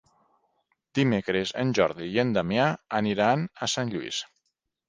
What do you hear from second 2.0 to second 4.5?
i en Damià aniran a Sant Lluís.